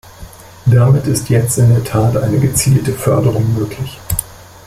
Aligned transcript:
Damit 0.65 1.05
ist 1.05 1.29
jetzt 1.29 1.59
in 1.59 1.69
der 1.69 1.83
Tat 1.83 2.17
eine 2.17 2.39
gezielte 2.39 2.91
Förderung 2.91 3.53
möglich. 3.53 3.99